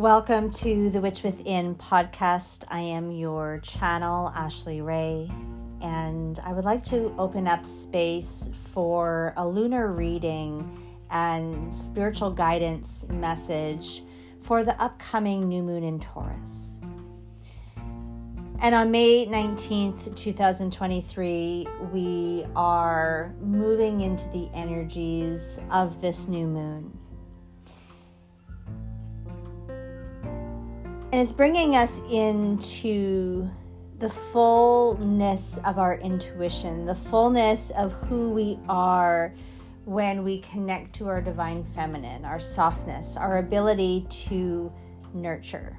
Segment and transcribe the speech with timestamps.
[0.00, 2.64] Welcome to the Witch Within podcast.
[2.68, 5.30] I am your channel, Ashley Ray,
[5.82, 10.74] and I would like to open up space for a lunar reading
[11.10, 14.02] and spiritual guidance message
[14.40, 16.80] for the upcoming new moon in Taurus.
[18.62, 26.98] And on May 19th, 2023, we are moving into the energies of this new moon.
[31.12, 33.50] And it's bringing us into
[33.98, 39.34] the fullness of our intuition, the fullness of who we are
[39.84, 44.72] when we connect to our divine feminine, our softness, our ability to
[45.12, 45.76] nurture.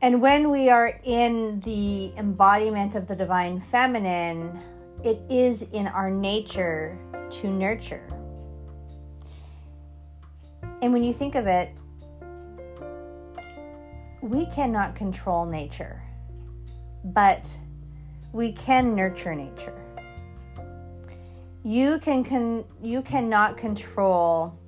[0.00, 4.56] And when we are in the embodiment of the divine feminine,
[5.02, 6.96] it is in our nature
[7.28, 8.06] to nurture.
[10.80, 11.70] And when you think of it,
[14.26, 16.02] we cannot control nature,
[17.04, 17.56] but
[18.32, 19.80] we can nurture nature.
[21.62, 24.58] You can, can you cannot control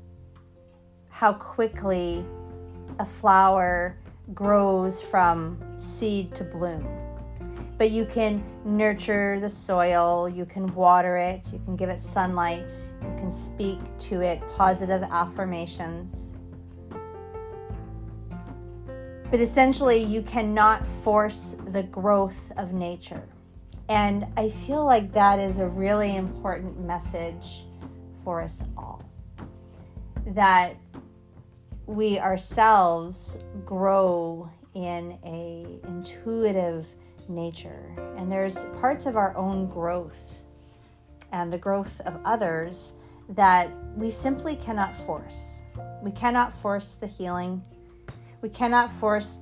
[1.09, 2.25] how quickly
[3.01, 3.99] a flower
[4.33, 6.87] grows from seed to bloom.
[7.79, 12.73] But you can nurture the soil, you can water it, you can give it sunlight,
[13.03, 16.28] you can speak to it positive affirmations.
[19.31, 23.29] But essentially, you cannot force the growth of nature.
[23.91, 27.65] And I feel like that is a really important message
[28.25, 29.03] for us all.
[30.29, 30.77] That
[31.87, 36.87] we ourselves grow in a intuitive
[37.29, 40.45] nature and there's parts of our own growth
[41.33, 42.95] and the growth of others
[43.31, 45.63] that we simply cannot force.
[46.03, 47.63] We cannot force the healing
[48.41, 49.41] we cannot force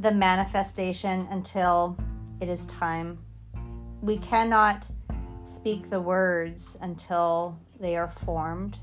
[0.00, 1.96] the manifestation until
[2.40, 3.18] it is time.
[4.00, 4.86] We cannot
[5.46, 8.78] speak the words until they are formed.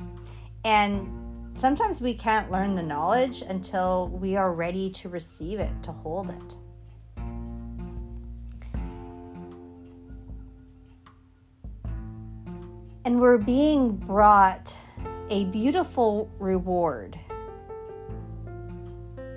[0.65, 1.09] And
[1.53, 6.29] sometimes we can't learn the knowledge until we are ready to receive it, to hold
[6.31, 6.57] it.
[13.05, 14.75] And we're being brought
[15.29, 17.17] a beautiful reward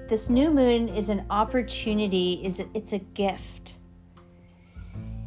[0.08, 3.74] this new moon is an opportunity, is it's a gift.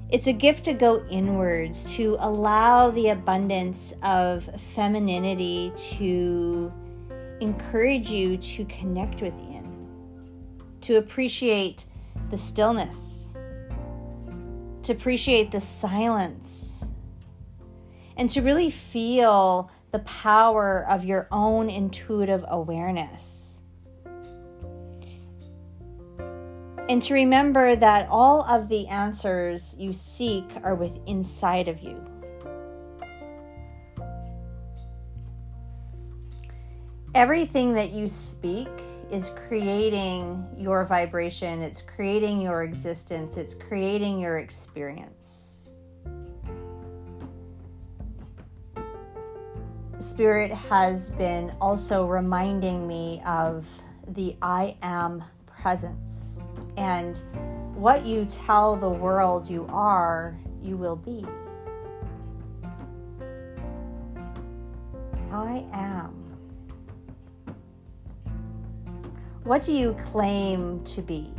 [0.10, 6.74] It's a gift to go inwards, to allow the abundance of femininity to
[7.40, 9.88] encourage you to connect within,
[10.82, 11.86] to appreciate
[12.30, 13.36] the stillness,
[14.82, 16.92] to appreciate the silence,
[18.18, 23.41] and to really feel the power of your own intuitive awareness.
[26.92, 31.96] And to remember that all of the answers you seek are within inside of you.
[37.16, 38.68] Everything that you speak
[39.10, 45.70] is creating your vibration, it's creating your existence, it's creating your experience.
[49.98, 53.66] Spirit has been also reminding me of
[54.10, 56.31] the I am presence
[56.78, 57.24] and
[57.76, 61.26] what you tell the world you are, you will be.
[65.32, 66.22] I am.
[69.44, 71.34] What do you claim to be?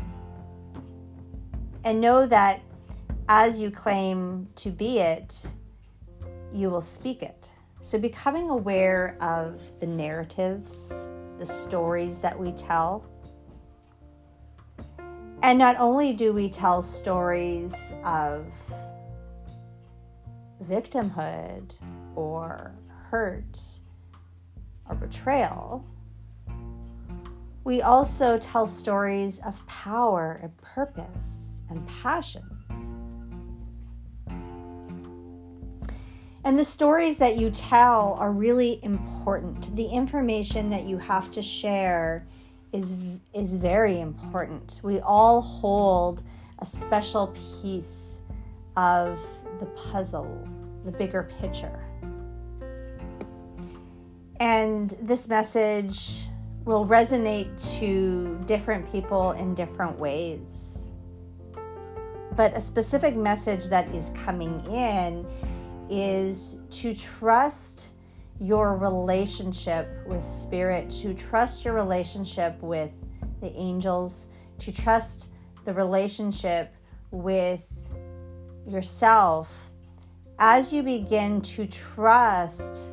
[1.84, 2.62] And know that
[3.28, 5.52] as you claim to be it,
[6.52, 7.50] you will speak it.
[7.80, 13.04] So, becoming aware of the narratives, the stories that we tell,
[15.42, 18.54] and not only do we tell stories of
[20.62, 21.74] victimhood
[22.14, 23.60] or hurt
[24.88, 25.84] or betrayal,
[27.64, 32.44] we also tell stories of power and purpose and passion.
[36.44, 39.74] And the stories that you tell are really important.
[39.76, 42.26] The information that you have to share
[42.72, 42.94] is
[43.34, 44.80] is very important.
[44.82, 46.22] We all hold
[46.58, 48.18] a special piece
[48.76, 49.18] of
[49.58, 50.48] the puzzle,
[50.84, 51.84] the bigger picture.
[54.40, 56.26] And this message
[56.64, 60.88] will resonate to different people in different ways.
[62.36, 65.26] But a specific message that is coming in
[65.90, 67.90] is to trust
[68.40, 72.90] your relationship with spirit, to trust your relationship with
[73.40, 74.26] the angels,
[74.58, 75.28] to trust
[75.64, 76.74] the relationship
[77.10, 77.66] with
[78.66, 79.70] yourself,
[80.38, 82.90] as you begin to trust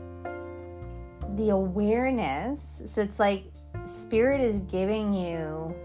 [1.35, 3.45] the awareness, so it's like
[3.85, 5.75] spirit is giving you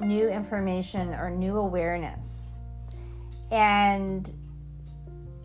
[0.00, 2.58] new information or new awareness.
[3.50, 4.32] And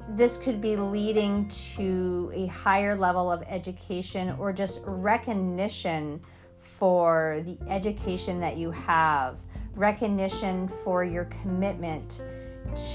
[0.09, 6.21] this could be leading to a higher level of education or just recognition
[6.55, 9.39] for the education that you have,
[9.75, 12.21] recognition for your commitment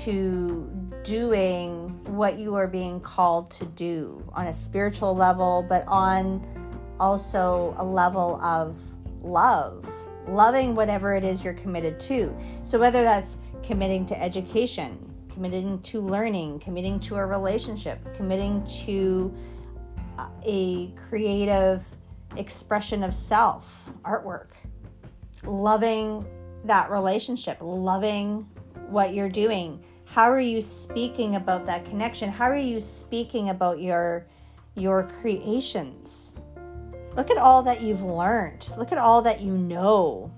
[0.05, 0.69] to
[1.05, 6.45] doing what you are being called to do on a spiritual level, but on
[6.99, 8.79] also a level of
[9.23, 9.87] love,
[10.29, 12.35] loving whatever it is you're committed to.
[12.63, 19.35] So, whether that's committing to education, committing to learning, committing to a relationship, committing to
[20.45, 21.85] a creative
[22.37, 24.49] expression of self, artwork,
[25.45, 26.27] loving
[26.65, 28.47] that relationship, loving
[28.89, 29.83] what you're doing.
[30.05, 32.31] How are you speaking about that connection?
[32.31, 34.27] How are you speaking about your
[34.75, 36.35] your creations?
[37.17, 38.71] Look at all that you've learned.
[38.79, 40.33] Look at all that you know.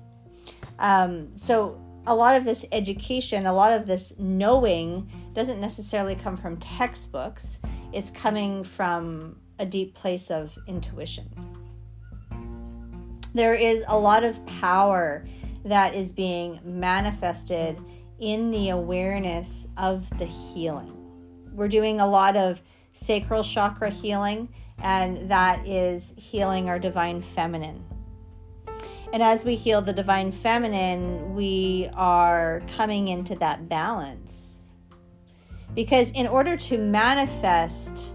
[0.79, 6.37] Um, so a lot of this education, a lot of this knowing doesn't necessarily come
[6.37, 7.61] from textbooks.
[7.93, 11.31] It's coming from a deep place of intuition.
[13.33, 15.27] There is a lot of power
[15.65, 17.81] that is being manifested
[18.21, 20.93] in the awareness of the healing.
[21.53, 22.61] We're doing a lot of
[22.93, 24.49] sacral chakra healing,
[24.79, 27.85] and that is healing our divine feminine.
[29.15, 34.67] And as we heal the divine feminine, we are coming into that balance.
[35.73, 38.13] Because in order to manifest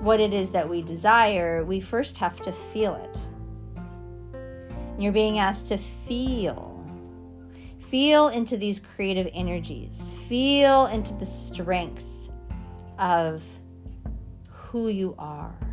[0.00, 3.18] what it is that we desire, we first have to feel it.
[4.98, 6.86] You're being asked to feel.
[7.90, 10.14] Feel into these creative energies.
[10.28, 12.04] Feel into the strength
[12.98, 13.42] of
[14.50, 15.65] who you are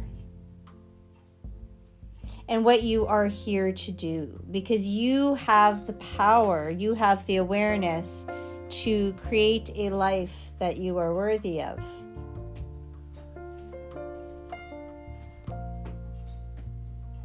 [2.50, 7.38] and what you are here to do because you have the power, you have the
[7.38, 8.26] awareness
[8.70, 11.80] to create a life that you are worthy of.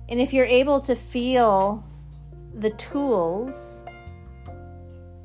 [0.09, 1.85] And if you're able to feel
[2.55, 3.85] the tools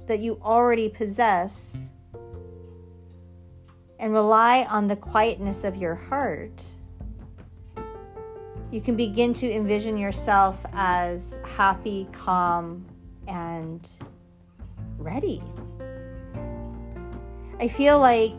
[0.08, 1.92] that you already possess
[4.00, 6.62] and rely on the quietness of your heart,
[8.74, 12.84] you can begin to envision yourself as happy, calm,
[13.28, 13.88] and
[14.98, 15.44] ready.
[17.60, 18.34] I feel like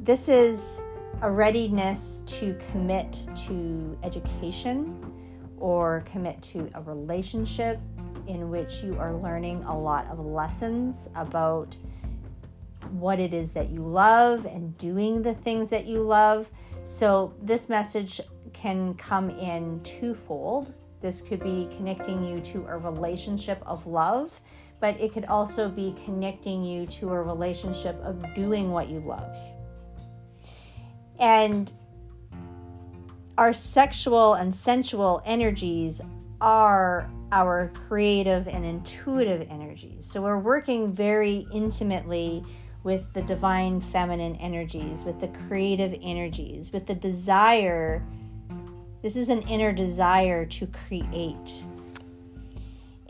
[0.00, 0.82] this is
[1.22, 5.00] a readiness to commit to education
[5.56, 7.80] or commit to a relationship
[8.26, 11.74] in which you are learning a lot of lessons about
[12.90, 16.50] what it is that you love and doing the things that you love.
[16.82, 18.20] So, this message
[18.54, 20.72] can come in twofold.
[21.00, 24.40] This could be connecting you to a relationship of love,
[24.80, 29.36] but it could also be connecting you to a relationship of doing what you love.
[31.18, 31.70] And
[33.36, 36.00] our sexual and sensual energies
[36.40, 40.06] are our creative and intuitive energies.
[40.06, 42.44] So we're working very intimately
[42.84, 48.04] with the divine feminine energies, with the creative energies, with the desire.
[49.04, 51.62] This is an inner desire to create.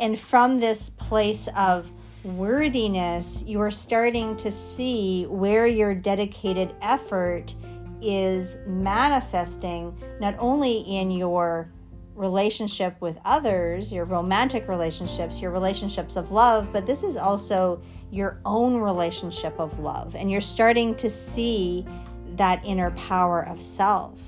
[0.01, 1.89] And from this place of
[2.25, 7.55] worthiness, you are starting to see where your dedicated effort
[8.03, 11.71] is manifesting not only in your
[12.17, 18.41] relationship with others, your romantic relationships, your relationships of love, but this is also your
[18.45, 20.17] own relationship of love.
[20.17, 21.87] And you're starting to see
[22.35, 24.19] that inner power of self.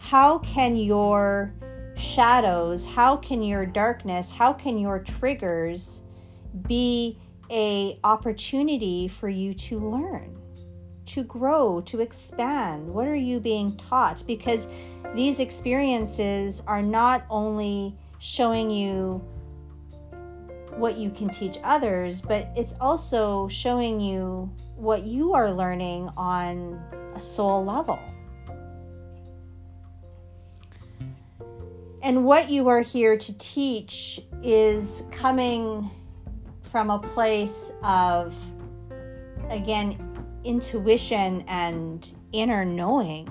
[0.00, 1.54] How can your
[1.96, 6.02] shadows, how can your darkness, how can your triggers
[6.66, 7.18] be
[7.50, 10.40] a opportunity for you to learn?
[11.06, 12.88] to grow, to expand?
[12.88, 14.22] What are you being taught?
[14.28, 14.68] Because
[15.14, 19.20] these experiences are not only showing you
[20.76, 26.80] what you can teach others, but it's also showing you what you are learning on
[27.16, 27.98] a soul level.
[32.02, 35.90] And what you are here to teach is coming
[36.70, 38.34] from a place of,
[39.50, 39.98] again,
[40.44, 43.28] intuition and inner knowing.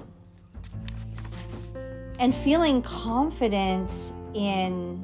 [2.19, 5.01] and feeling confident in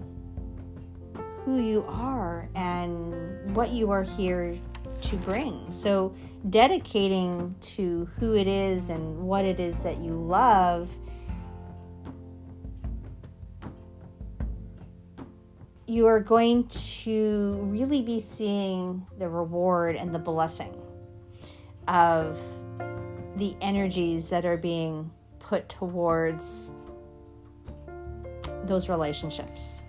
[1.43, 4.57] who you are and what you are here
[5.01, 5.71] to bring.
[5.71, 6.13] So,
[6.49, 10.89] dedicating to who it is and what it is that you love.
[15.87, 20.73] You are going to really be seeing the reward and the blessing
[21.87, 22.41] of
[23.35, 26.71] the energies that are being put towards
[28.63, 29.83] those relationships.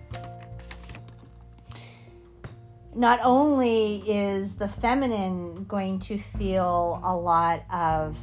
[2.93, 8.19] Not only is the feminine going to feel a lot of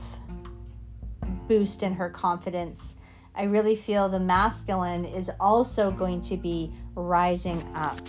[1.49, 2.95] boost in her confidence,
[3.35, 8.01] I really feel the masculine is also going to be rising up,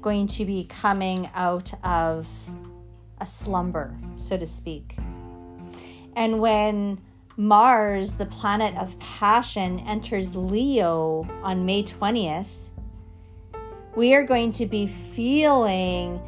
[0.00, 2.28] going to be coming out of
[3.20, 4.96] a slumber, so to speak.
[6.14, 7.00] And when
[7.36, 12.46] Mars, the planet of passion, enters Leo on May 20th,
[13.94, 16.20] we are going to be feeling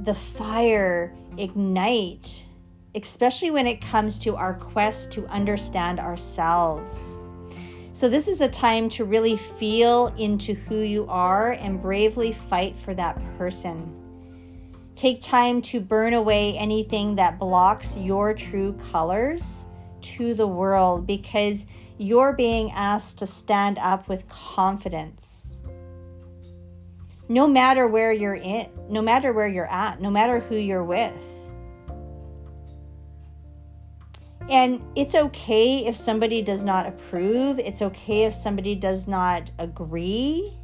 [0.00, 2.44] the fire ignite,
[2.94, 7.20] especially when it comes to our quest to understand ourselves.
[7.98, 12.78] So, this is a time to really feel into who you are and bravely fight
[12.78, 13.92] for that person.
[14.94, 19.66] Take time to burn away anything that blocks your true colors
[20.02, 25.60] to the world because you're being asked to stand up with confidence.
[27.28, 31.18] No matter where you're in, no matter where you're at, no matter who you're with.
[34.48, 37.58] And it's okay if somebody does not approve.
[37.58, 40.56] It's okay if somebody does not agree.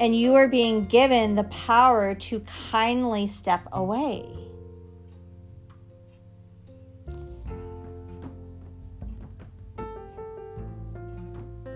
[0.00, 2.40] And you are being given the power to
[2.70, 4.24] kindly step away.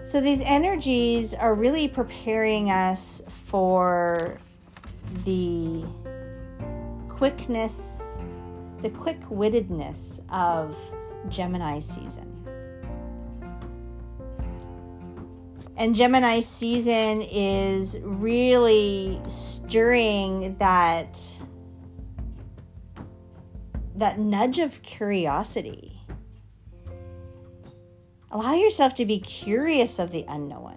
[0.02, 4.40] So these energies are really preparing us for
[5.24, 5.84] the
[7.08, 8.09] quickness,
[8.82, 10.76] the quick wittedness of
[11.28, 12.26] Gemini season.
[15.76, 21.18] And Gemini season is really stirring that
[23.96, 26.00] that nudge of curiosity
[28.32, 30.76] Allow yourself to be curious of the unknown.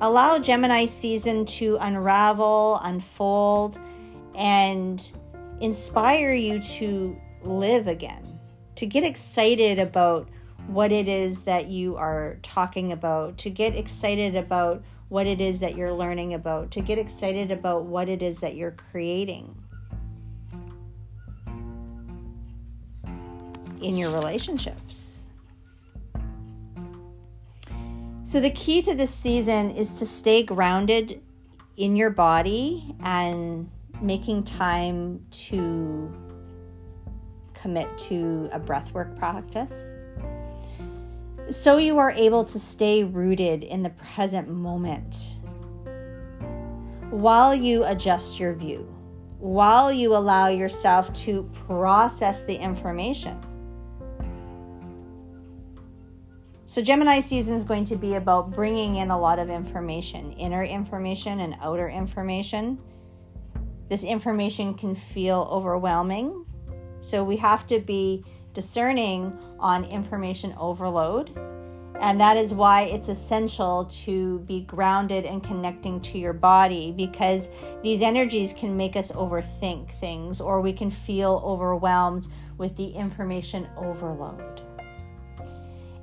[0.00, 3.78] Allow Gemini season to unravel, unfold,
[4.34, 5.12] and
[5.62, 8.40] inspire you to live again,
[8.74, 10.28] to get excited about
[10.66, 15.60] what it is that you are talking about, to get excited about what it is
[15.60, 19.54] that you're learning about, to get excited about what it is that you're creating
[23.80, 25.26] in your relationships.
[28.24, 31.20] So, the key to this season is to stay grounded
[31.76, 33.68] in your body and
[34.02, 36.12] making time to
[37.54, 39.90] commit to a breathwork practice.
[41.50, 45.36] So, you are able to stay rooted in the present moment
[47.10, 48.92] while you adjust your view,
[49.38, 53.38] while you allow yourself to process the information.
[56.66, 60.64] So, Gemini season is going to be about bringing in a lot of information, inner
[60.64, 62.78] information and outer information.
[63.92, 66.46] This information can feel overwhelming.
[67.00, 71.38] So, we have to be discerning on information overload.
[72.00, 77.50] And that is why it's essential to be grounded and connecting to your body because
[77.82, 83.68] these energies can make us overthink things or we can feel overwhelmed with the information
[83.76, 84.62] overload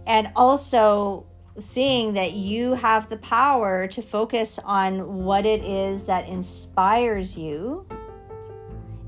[0.09, 1.25] and also
[1.57, 7.85] seeing that you have the power to focus on what it is that inspires you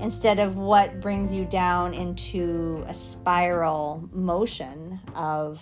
[0.00, 5.60] instead of what brings you down into a spiral motion of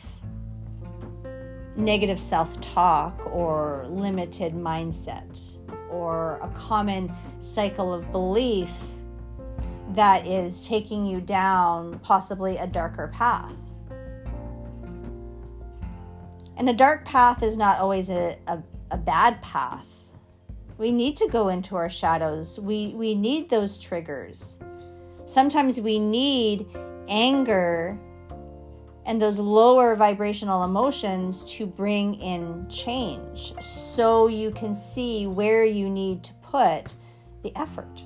[1.77, 5.57] negative self talk or limited mindset
[5.91, 8.73] or a common cycle of belief
[9.91, 13.53] that is taking you down possibly a darker path.
[16.61, 18.59] And a dark path is not always a, a,
[18.90, 19.87] a bad path.
[20.76, 22.61] We need to go into our shadows.
[22.61, 24.59] We, we need those triggers.
[25.25, 26.67] Sometimes we need
[27.09, 27.99] anger
[29.07, 35.88] and those lower vibrational emotions to bring in change so you can see where you
[35.88, 36.95] need to put
[37.43, 38.05] the effort,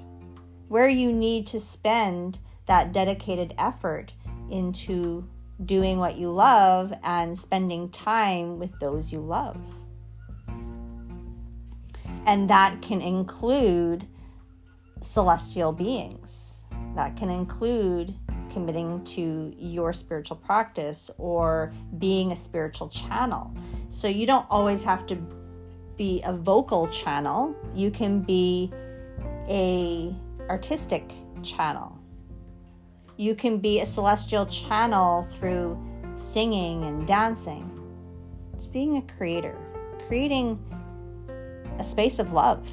[0.69, 4.13] where you need to spend that dedicated effort
[4.49, 5.29] into
[5.65, 9.61] doing what you love and spending time with those you love.
[12.27, 14.07] And that can include
[15.03, 16.65] celestial beings.
[16.95, 18.15] That can include
[18.51, 23.53] committing to your spiritual practice or being a spiritual channel.
[23.91, 25.19] So you don't always have to
[25.97, 27.55] be a vocal channel.
[27.75, 28.73] You can be
[29.49, 30.15] a
[30.49, 31.94] artistic channel.
[33.17, 35.79] You can be a celestial channel through
[36.17, 37.71] singing and dancing.
[38.55, 39.57] It's being a creator,
[40.09, 40.59] creating
[41.79, 42.69] a space of love,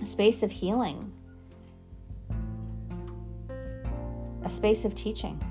[0.00, 1.12] a space of healing,
[4.44, 5.42] a space of teaching.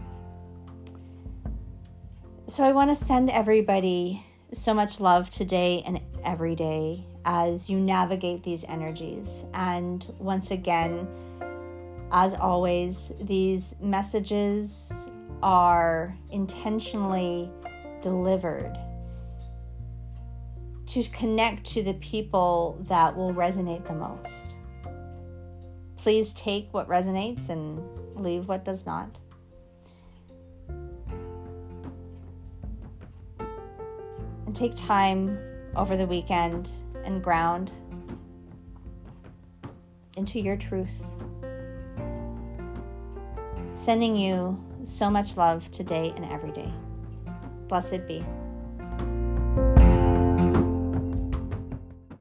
[2.48, 7.78] So I want to send everybody so much love today and every day as you
[7.78, 9.46] navigate these energies.
[9.54, 11.08] And once again,
[12.12, 15.08] as always, these messages
[15.42, 17.50] are intentionally
[18.01, 18.78] delivered
[20.88, 24.56] to connect to the people that will resonate the most.
[25.98, 27.80] Please take what resonates and
[28.16, 29.20] leave what does not.
[34.48, 35.38] And take time
[35.75, 36.70] over the weekend
[37.04, 37.72] and ground
[40.18, 41.06] into your truth.
[43.89, 46.72] Sending you so much love today and every day.
[47.67, 48.24] Blessed be.